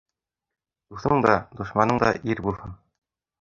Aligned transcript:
Дуҫың 0.93 1.21
да, 1.25 1.35
дошманың 1.59 2.01
да 2.05 2.11
ир 2.33 2.43
булһын. 2.49 2.75